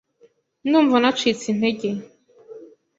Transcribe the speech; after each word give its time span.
Ndumva 0.67 0.97
nacitse 1.01 1.45
intege. 1.53 1.89